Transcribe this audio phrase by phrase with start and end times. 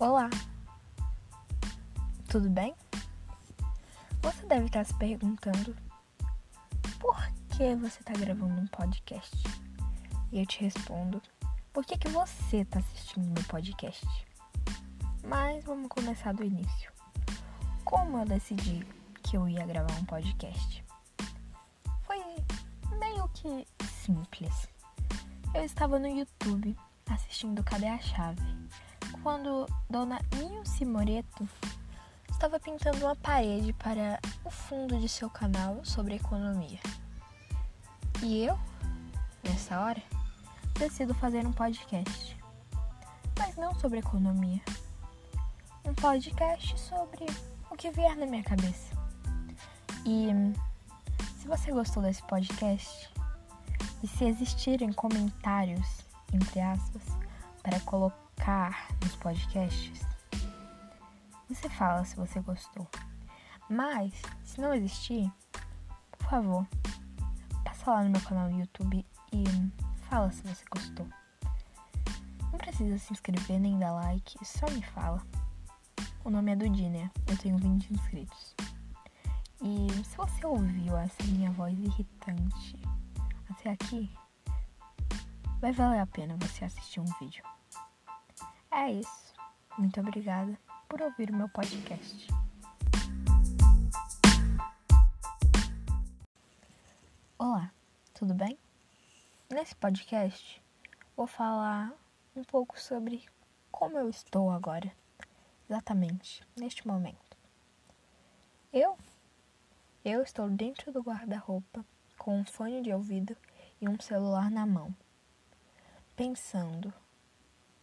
[0.00, 0.30] Olá!
[2.26, 2.74] Tudo bem?
[4.22, 5.76] Você deve estar se perguntando
[6.98, 7.14] por
[7.50, 9.36] que você está gravando um podcast?
[10.32, 11.20] E eu te respondo,
[11.70, 14.06] por que, que você está assistindo meu podcast?
[15.22, 16.90] Mas vamos começar do início.
[17.84, 18.86] Como eu decidi
[19.22, 20.82] que eu ia gravar um podcast?
[22.06, 22.16] Foi
[22.98, 24.66] meio que simples.
[25.54, 26.74] Eu estava no YouTube
[27.06, 28.40] assistindo Cadê a Chave?
[29.22, 31.46] Quando Dona Nilce Moreto
[32.30, 36.80] estava pintando uma parede para o fundo de seu canal sobre economia.
[38.22, 38.58] E eu,
[39.44, 40.02] nessa hora,
[40.78, 42.36] decido fazer um podcast.
[43.38, 44.62] Mas não sobre economia.
[45.84, 47.26] Um podcast sobre
[47.70, 48.94] o que vier na minha cabeça.
[50.06, 50.28] E
[51.38, 53.10] se você gostou desse podcast,
[54.02, 57.02] e se existirem comentários, entre aspas,
[57.62, 60.00] para colocar nos podcasts,
[61.48, 62.88] você fala se você gostou.
[63.68, 64.12] Mas,
[64.44, 65.30] se não existir,
[66.10, 66.66] por favor,
[67.64, 69.44] passa lá no meu canal do YouTube e
[70.08, 71.06] fala se você gostou.
[72.50, 75.22] Não precisa se inscrever nem dar like, só me fala.
[76.24, 78.54] O nome é Dudinha, eu tenho 20 inscritos.
[79.62, 82.80] E se você ouviu essa minha voz irritante
[83.50, 84.10] até aqui,
[85.60, 87.44] vai valer a pena você assistir um vídeo.
[88.70, 89.34] É isso.
[89.76, 90.58] Muito obrigada
[90.88, 92.28] por ouvir o meu podcast.
[97.38, 97.70] Olá,
[98.14, 98.58] tudo bem?
[99.50, 100.62] Nesse podcast
[101.14, 101.92] vou falar
[102.34, 103.26] um pouco sobre
[103.70, 104.90] como eu estou agora,
[105.68, 107.36] exatamente neste momento.
[108.72, 108.96] Eu,
[110.02, 111.84] eu estou dentro do guarda-roupa
[112.16, 113.36] com um fone de ouvido
[113.78, 114.94] e um celular na mão,
[116.20, 116.92] pensando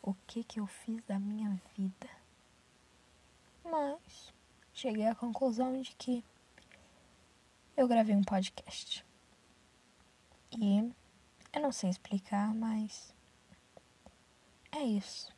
[0.00, 2.08] o que que eu fiz da minha vida.
[3.62, 4.32] Mas
[4.72, 6.24] cheguei à conclusão de que
[7.76, 9.04] eu gravei um podcast.
[10.50, 10.78] E
[11.52, 13.14] eu não sei explicar, mas
[14.70, 15.30] é isso.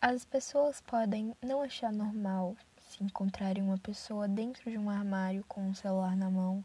[0.00, 2.56] As pessoas podem não achar normal
[2.88, 6.64] se encontrarem uma pessoa dentro de um armário com um celular na mão,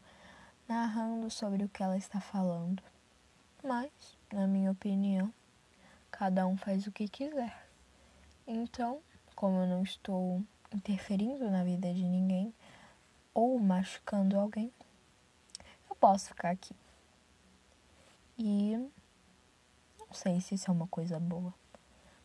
[0.66, 2.82] narrando sobre o que ela está falando.
[3.62, 3.90] Mas,
[4.32, 5.32] na minha opinião,
[6.10, 7.68] cada um faz o que quiser.
[8.46, 9.00] Então,
[9.34, 10.42] como eu não estou
[10.72, 12.54] interferindo na vida de ninguém
[13.34, 14.72] ou machucando alguém,
[15.88, 16.74] eu posso ficar aqui.
[18.38, 18.76] E
[19.98, 21.52] não sei se isso é uma coisa boa,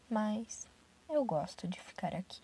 [0.09, 0.67] mas
[1.09, 2.41] eu gosto de ficar aqui.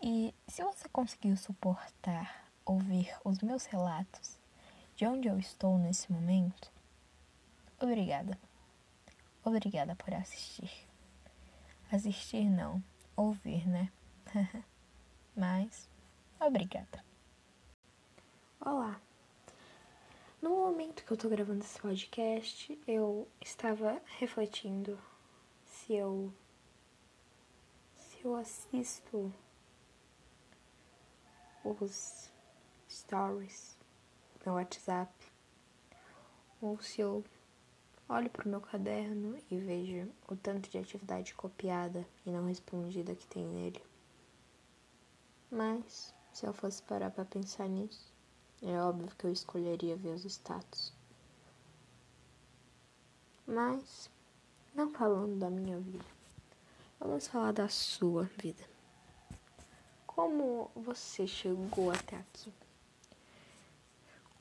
[0.00, 4.38] E se você conseguiu suportar ouvir os meus relatos
[4.94, 6.70] de onde eu estou nesse momento,
[7.80, 8.38] obrigada.
[9.44, 10.70] Obrigada por assistir.
[11.90, 12.82] Assistir não,
[13.16, 13.92] ouvir, né?
[15.36, 15.88] Mas,
[16.40, 17.04] obrigada.
[18.60, 19.00] Olá.
[20.42, 24.98] No momento que eu tô gravando esse podcast, eu estava refletindo
[25.64, 26.32] se eu
[27.96, 29.32] se eu assisto
[31.64, 32.30] os
[32.88, 33.76] stories
[34.44, 35.12] no WhatsApp
[36.60, 37.24] ou se eu
[38.08, 43.14] olho para o meu caderno e vejo o tanto de atividade copiada e não respondida
[43.14, 43.82] que tem nele.
[45.50, 48.12] Mas, se eu fosse parar para pensar nisso,
[48.62, 50.92] é óbvio que eu escolheria ver os status.
[53.46, 54.10] Mas,
[54.74, 56.04] não falando da minha vida,
[56.98, 58.64] vamos falar da sua vida.
[60.06, 62.52] Como você chegou até aqui?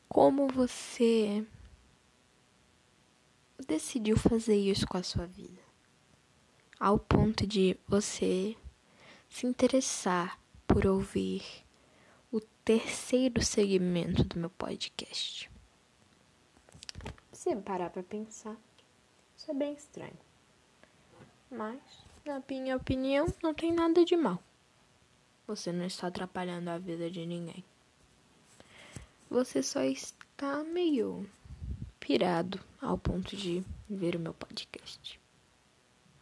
[0.07, 1.45] Como você
[3.63, 5.61] decidiu fazer isso com a sua vida?
[6.79, 8.55] Ao ponto de você
[9.29, 11.43] se interessar por ouvir
[12.31, 15.49] o terceiro segmento do meu podcast.
[17.31, 18.57] Se parar para pensar,
[19.37, 20.17] isso é bem estranho.
[21.49, 21.79] Mas,
[22.25, 24.41] na minha opinião, não tem nada de mal.
[25.47, 27.63] Você não está atrapalhando a vida de ninguém.
[29.29, 31.29] Você só está meio
[32.05, 35.19] pirado ao ponto de ver o meu podcast.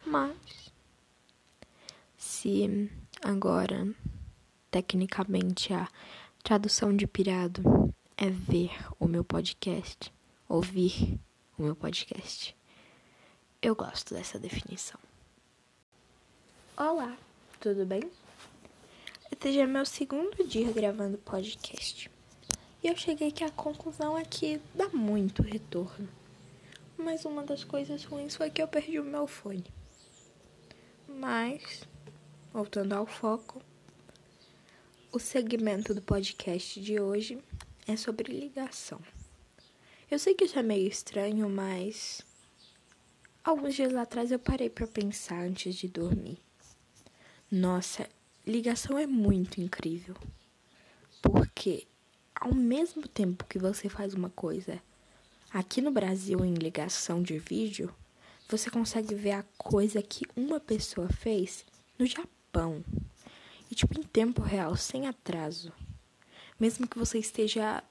[0.06, 0.72] Mas,
[2.16, 2.90] se
[3.22, 3.94] agora,
[4.70, 5.86] tecnicamente, a
[6.42, 10.10] tradução de pirado é ver o meu podcast,
[10.48, 11.20] ouvir
[11.58, 12.56] o meu podcast,
[13.60, 14.98] eu gosto dessa definição.
[16.78, 17.14] Olá,
[17.60, 18.10] tudo bem?
[19.30, 22.13] Este já é meu segundo dia gravando podcast.
[22.84, 26.06] E eu cheguei que a conclusão é que dá muito retorno.
[26.98, 29.64] Mas uma das coisas ruins foi que eu perdi o meu fone.
[31.08, 31.88] Mas,
[32.52, 33.62] voltando ao foco,
[35.10, 37.42] o segmento do podcast de hoje
[37.88, 39.00] é sobre ligação.
[40.10, 42.20] Eu sei que isso é meio estranho, mas
[43.42, 46.38] alguns dias atrás eu parei para pensar antes de dormir.
[47.50, 48.06] Nossa,
[48.46, 50.16] ligação é muito incrível.
[51.22, 51.86] Porque
[52.34, 54.82] ao mesmo tempo que você faz uma coisa
[55.52, 57.94] aqui no Brasil em ligação de vídeo,
[58.48, 61.64] você consegue ver a coisa que uma pessoa fez
[61.98, 62.84] no Japão.
[63.70, 65.72] E tipo em tempo real, sem atraso.
[66.58, 67.82] Mesmo que você esteja,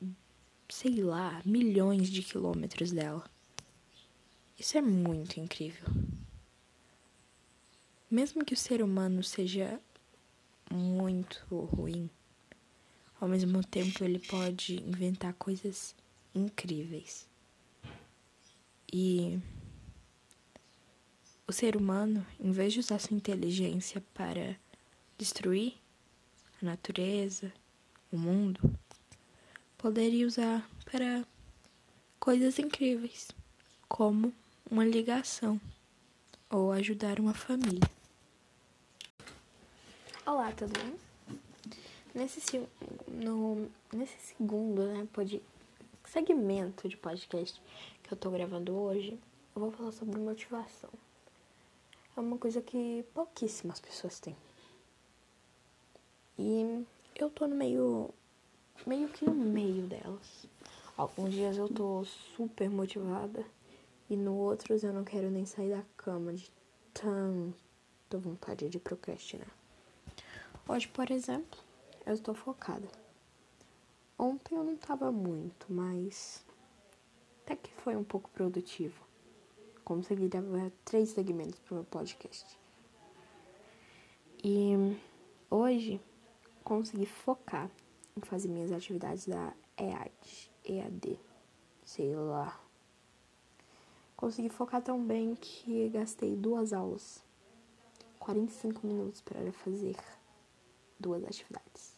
[0.69, 3.23] sei lá, milhões de quilômetros dela.
[4.59, 5.87] Isso é muito incrível.
[8.09, 9.79] Mesmo que o ser humano seja
[10.71, 12.09] muito ruim,
[13.23, 15.95] ao mesmo tempo ele pode inventar coisas
[16.35, 17.25] incríveis.
[18.91, 19.39] E
[21.47, 24.57] o ser humano, em vez de usar sua inteligência para
[25.17, 25.75] destruir
[26.61, 27.49] a natureza,
[28.11, 28.59] o mundo,
[29.77, 31.25] poderia usar para
[32.19, 33.29] coisas incríveis,
[33.87, 34.33] como
[34.69, 35.61] uma ligação
[36.49, 37.89] ou ajudar uma família.
[40.25, 41.12] Olá, tudo bem?
[42.13, 42.67] Nesse,
[43.07, 45.41] no, nesse segundo né, pod,
[46.05, 47.59] segmento de podcast
[48.03, 49.19] que eu tô gravando hoje,
[49.55, 50.91] eu vou falar sobre motivação.
[52.15, 54.37] É uma coisa que pouquíssimas pessoas têm.
[56.37, 58.11] E eu tô no meio,
[58.85, 60.45] meio que no meio delas.
[60.95, 62.05] Alguns dias eu tô
[62.35, 63.43] super motivada
[64.07, 66.51] e no outros eu não quero nem sair da cama de
[66.93, 69.49] tanta vontade de procrastinar.
[70.67, 71.62] Hoje, por exemplo,
[72.05, 72.87] eu estou focada.
[74.17, 76.45] Ontem eu não estava muito, mas
[77.43, 79.03] até que foi um pouco produtivo.
[79.83, 82.57] Consegui gravar três segmentos para o meu podcast.
[84.43, 84.73] E
[85.49, 86.01] hoje
[86.63, 87.69] consegui focar
[88.15, 91.19] em fazer minhas atividades da EAD, EAD,
[91.83, 92.59] sei lá.
[94.15, 97.23] Consegui focar tão bem que gastei duas aulas,
[98.19, 99.97] 45 minutos para fazer
[100.97, 101.92] duas atividades.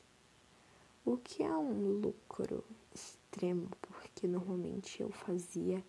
[1.05, 5.83] O que é um lucro extremo, porque normalmente eu fazia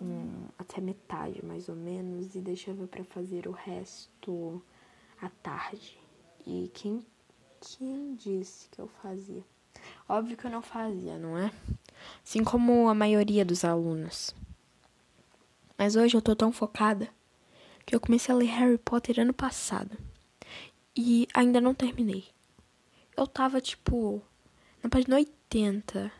[0.00, 4.62] um, até metade mais ou menos e deixava para fazer o resto
[5.20, 5.98] à tarde.
[6.46, 7.04] E quem,
[7.60, 9.42] quem disse que eu fazia?
[10.08, 11.52] Óbvio que eu não fazia, não é?
[12.24, 14.32] Assim como a maioria dos alunos.
[15.76, 17.08] Mas hoje eu tô tão focada
[17.84, 19.98] que eu comecei a ler Harry Potter ano passado.
[20.96, 22.36] E ainda não terminei
[23.16, 24.22] eu tava, tipo,
[24.82, 26.12] na página 80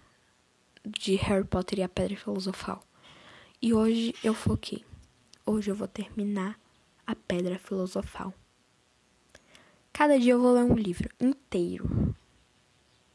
[0.85, 2.83] de Harry Potter e a Pedra Filosofal.
[3.61, 4.85] E hoje eu foquei.
[5.45, 6.59] Hoje eu vou terminar
[7.07, 8.33] a Pedra Filosofal.
[9.93, 12.15] Cada dia eu vou ler um livro inteiro.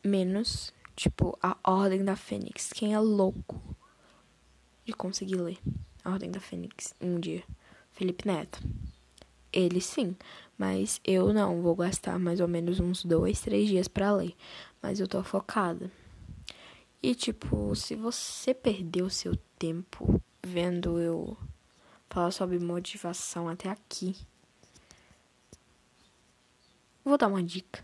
[0.03, 2.71] Menos, tipo, A Ordem da Fênix.
[2.73, 3.61] Quem é louco
[4.85, 5.59] de conseguir ler
[6.03, 7.43] A Ordem da Fênix um dia?
[7.91, 8.59] Felipe Neto.
[9.53, 10.15] Ele sim,
[10.61, 11.59] mas eu não.
[11.59, 14.35] Vou gastar mais ou menos uns dois, três dias para ler.
[14.79, 15.91] Mas eu tô focada.
[17.01, 21.35] E tipo, se você perdeu seu tempo vendo eu
[22.11, 24.15] falar sobre motivação até aqui,
[27.03, 27.83] vou dar uma dica.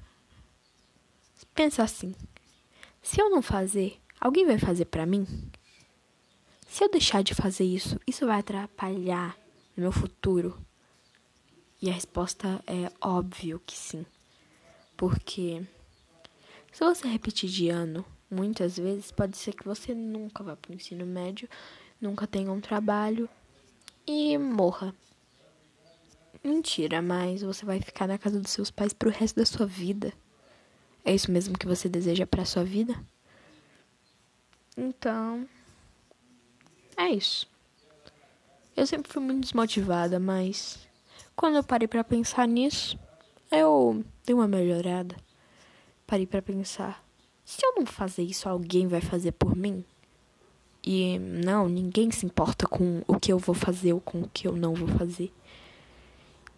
[1.55, 2.13] Pensa assim:
[3.01, 5.25] se eu não fazer, alguém vai fazer para mim?
[6.67, 9.36] Se eu deixar de fazer isso, isso vai atrapalhar
[9.75, 10.63] no meu futuro?
[11.81, 14.05] E a resposta é óbvio que sim.
[14.96, 15.63] Porque
[16.72, 20.75] se você repetir de ano muitas vezes, pode ser que você nunca vá para o
[20.75, 21.48] ensino médio,
[22.01, 23.29] nunca tenha um trabalho
[24.05, 24.93] e morra.
[26.43, 30.13] Mentira, mas você vai ficar na casa dos seus pais pro resto da sua vida.
[31.03, 32.96] É isso mesmo que você deseja para sua vida?
[34.75, 35.48] Então,
[36.96, 37.48] é isso.
[38.75, 40.87] Eu sempre fui muito desmotivada, mas
[41.38, 43.00] quando eu parei para pensar nisso,
[43.51, 45.15] eu dei uma melhorada.
[46.06, 47.06] Parei para pensar:
[47.46, 49.86] se eu não fazer isso, alguém vai fazer por mim?
[50.84, 54.48] E não, ninguém se importa com o que eu vou fazer ou com o que
[54.48, 55.32] eu não vou fazer.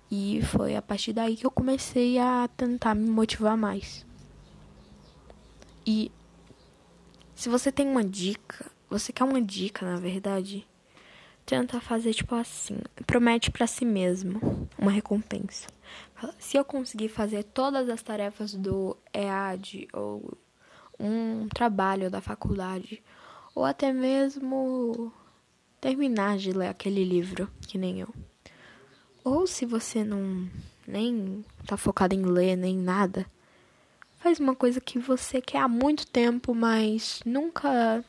[0.10, 4.06] E foi a partir daí que eu comecei a tentar me motivar mais.
[5.86, 6.12] E
[7.36, 10.66] se você tem uma dica, você quer uma dica, na verdade,
[11.50, 12.78] tenta fazer tipo assim,
[13.08, 15.68] promete para si mesmo uma recompensa.
[16.38, 20.38] Se eu conseguir fazer todas as tarefas do EAD ou
[21.00, 23.02] um trabalho da faculdade
[23.56, 25.12] ou até mesmo
[25.82, 28.14] terminar de ler aquele livro, que nem eu.
[29.24, 30.48] Ou se você não
[30.88, 33.26] nem tá focado em ler, nem nada.
[34.20, 38.06] Faz uma coisa que você quer há muito tempo, mas nunca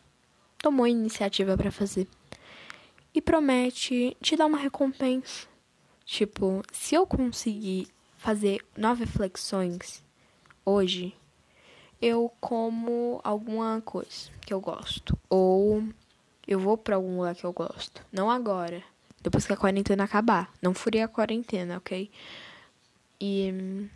[0.58, 2.06] tomou iniciativa para fazer.
[3.14, 5.48] E promete te dar uma recompensa.
[6.04, 10.02] Tipo, se eu conseguir fazer nove flexões
[10.64, 11.14] hoje,
[12.00, 15.18] eu como alguma coisa que eu gosto.
[15.28, 15.84] Ou
[16.46, 18.04] eu vou para algum lugar que eu gosto.
[18.12, 18.82] Não agora.
[19.22, 20.52] Depois que a quarentena acabar.
[20.62, 22.10] Não furei a quarentena, ok?
[23.20, 23.88] E.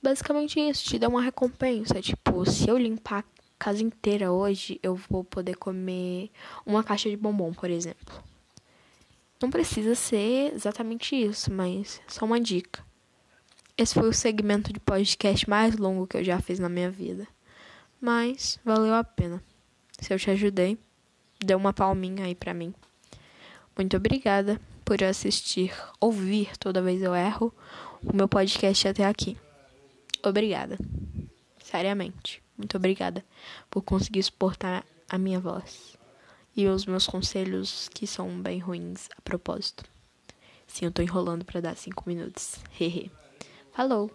[0.00, 2.00] Basicamente isso, te dá uma recompensa.
[2.00, 3.24] Tipo, se eu limpar
[3.58, 6.30] casa inteira hoje, eu vou poder comer
[6.64, 8.22] uma caixa de bombom, por exemplo.
[9.40, 12.84] Não precisa ser exatamente isso, mas só uma dica.
[13.76, 17.26] Esse foi o segmento de podcast mais longo que eu já fiz na minha vida.
[18.00, 19.42] Mas valeu a pena.
[20.00, 20.76] Se eu te ajudei,
[21.38, 22.74] dê uma palminha aí pra mim.
[23.76, 27.54] Muito obrigada por assistir, ouvir toda vez eu erro
[28.02, 29.36] o meu podcast até aqui.
[30.24, 30.76] Obrigada.
[31.70, 32.42] Seriamente.
[32.56, 33.22] Muito obrigada
[33.70, 35.98] por conseguir suportar a minha voz
[36.56, 39.84] e os meus conselhos que são bem ruins a propósito.
[40.66, 42.56] Sim, eu tô enrolando para dar cinco minutos.
[42.80, 43.12] Hehe.
[43.70, 44.10] Falou!